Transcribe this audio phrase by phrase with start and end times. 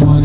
[0.00, 0.20] one.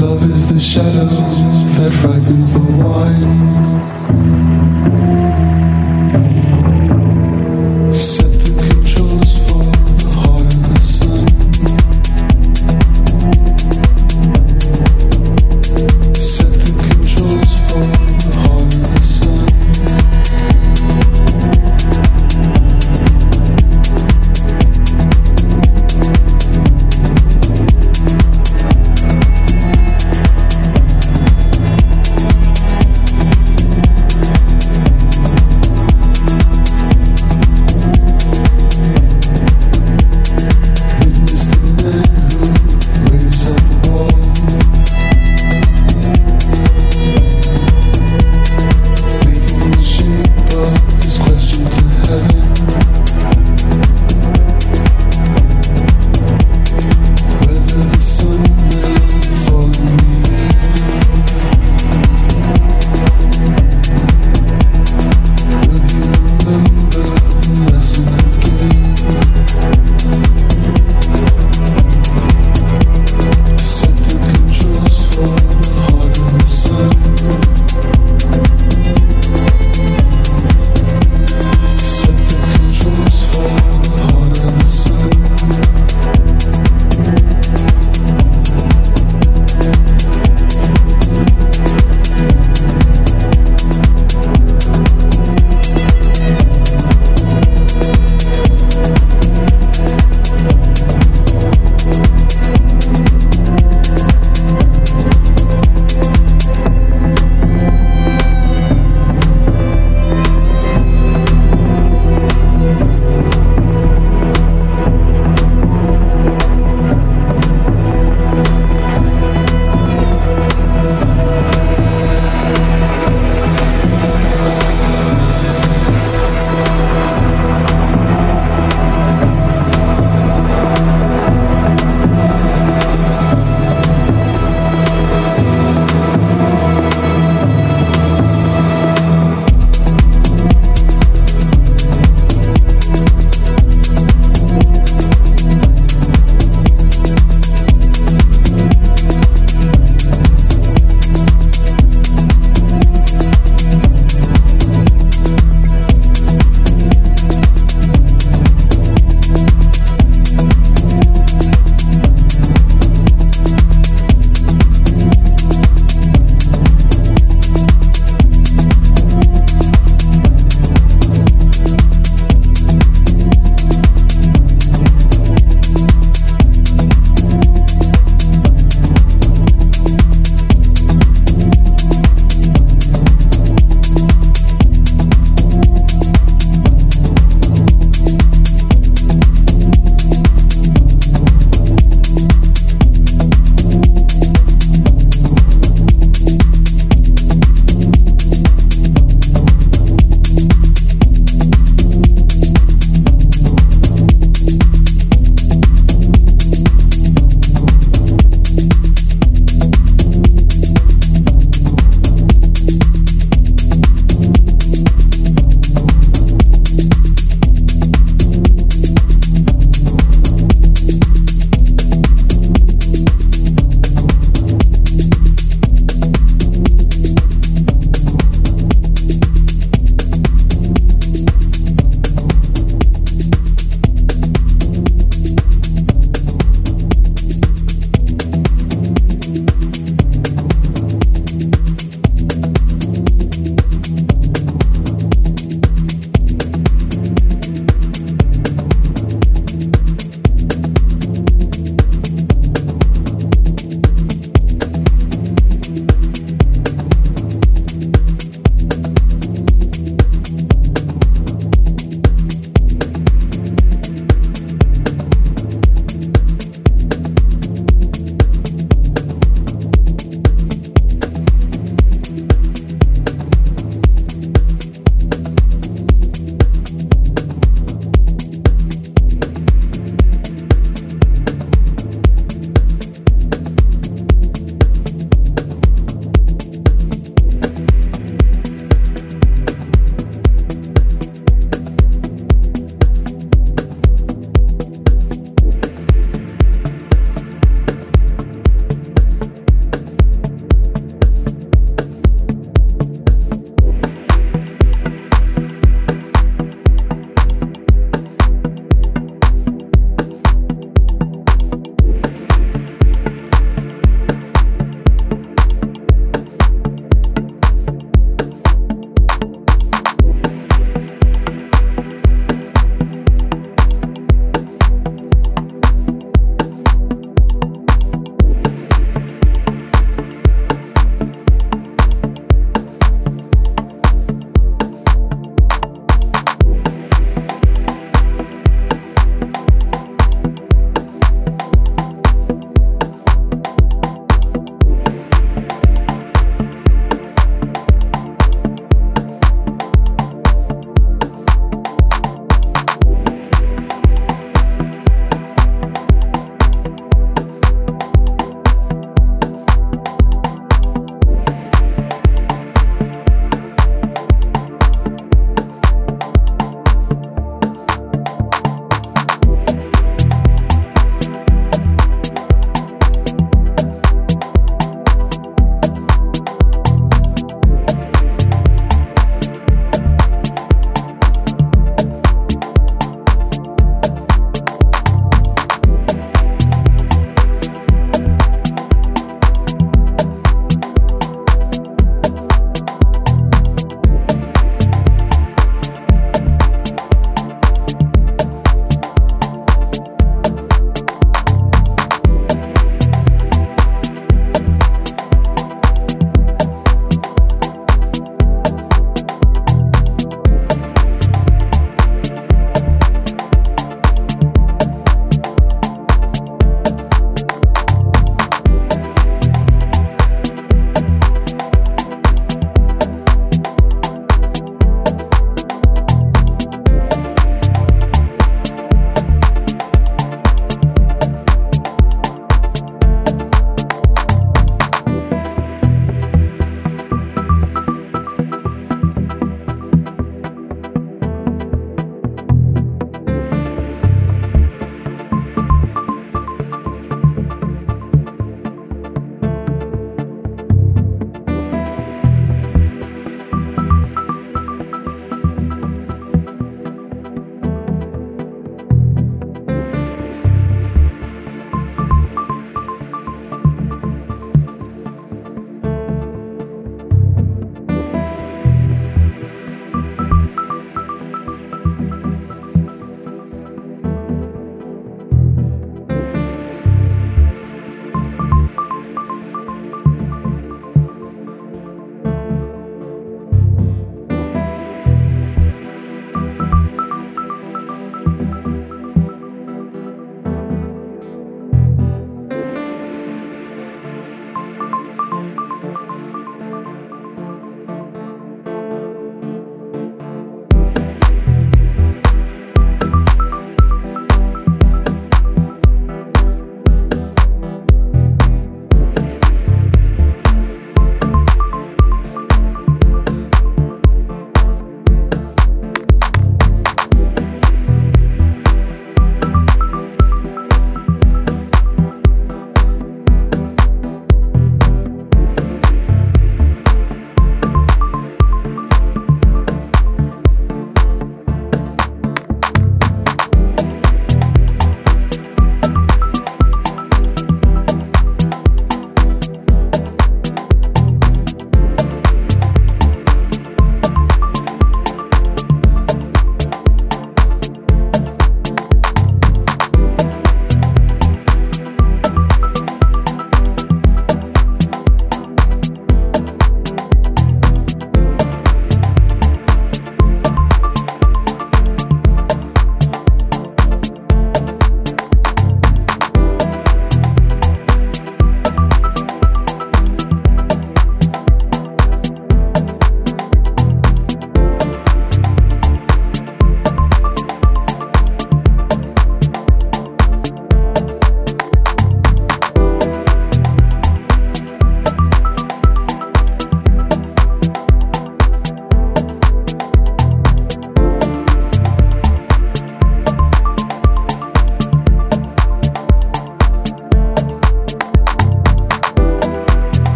[0.00, 1.31] Love is the shadow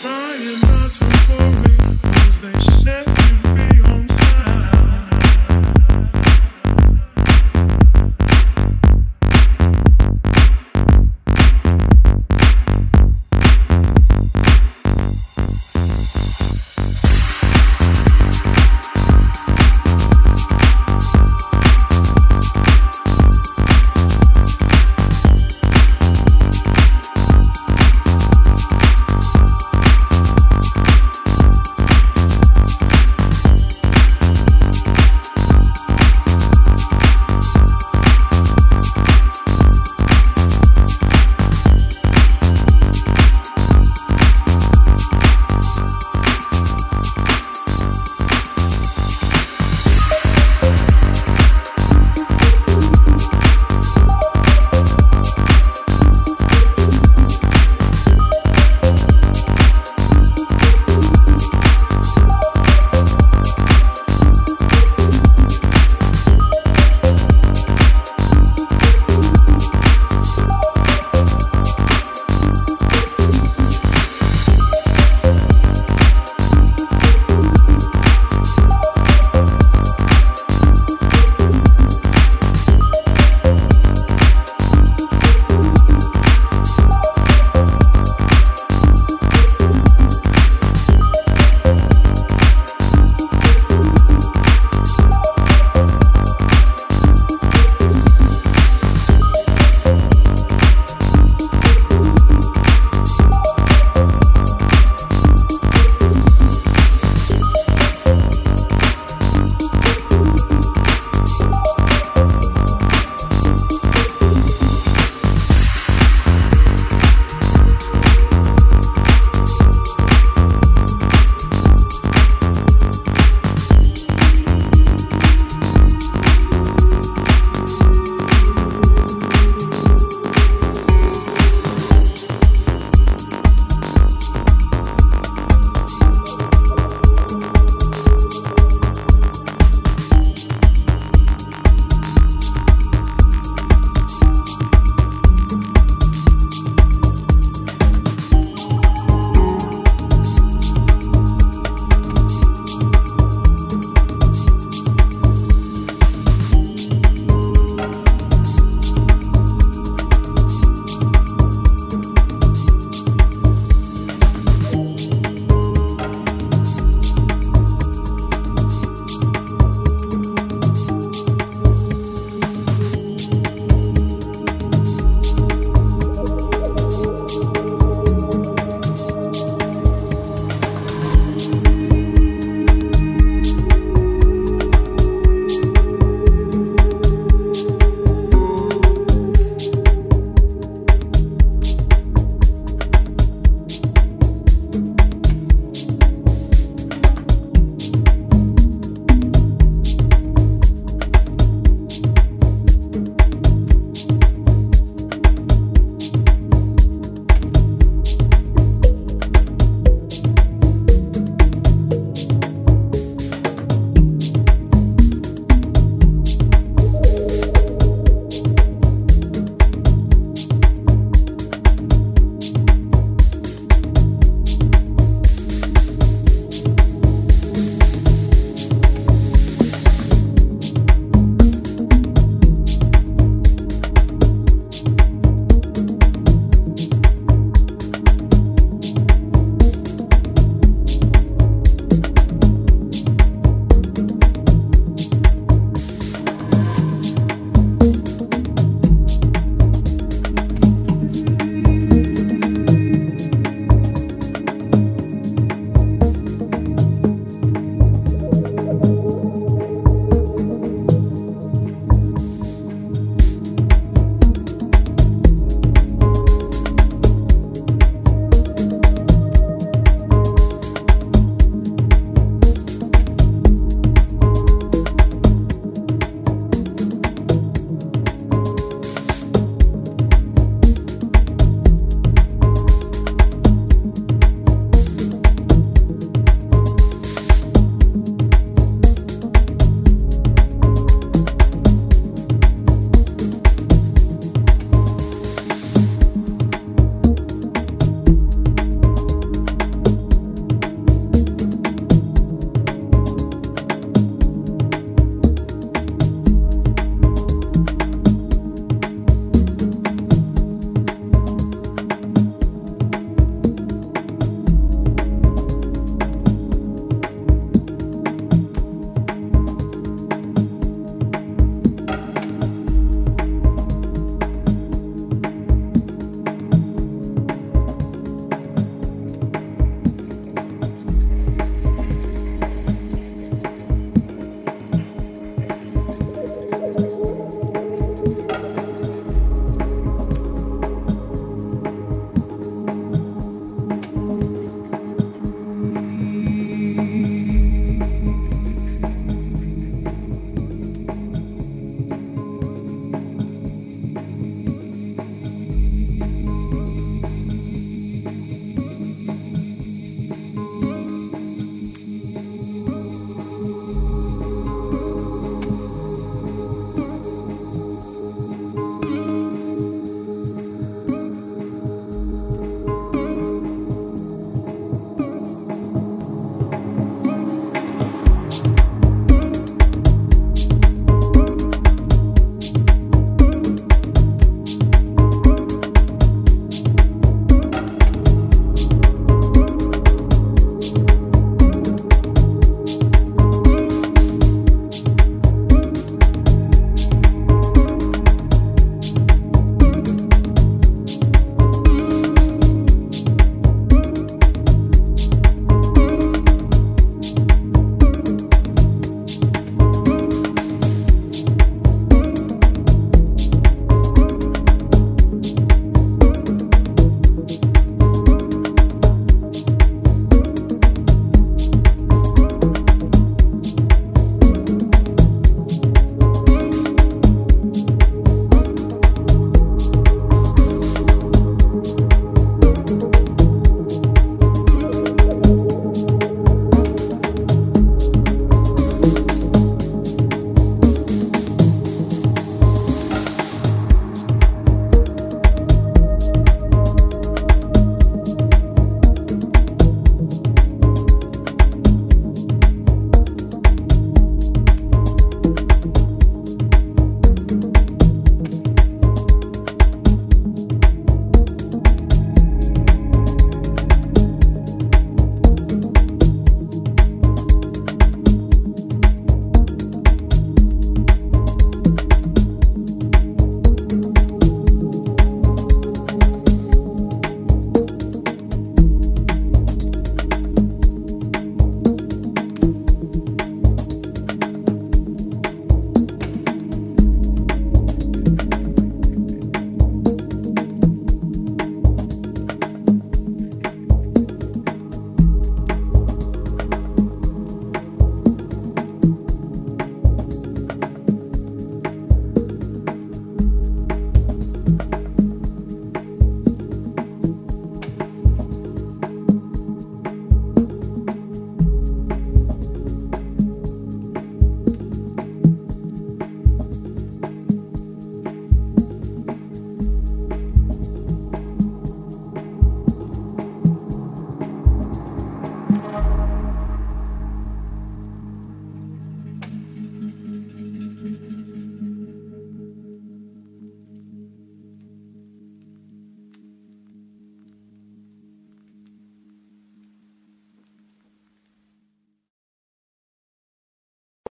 [0.00, 1.79] trying not to worry,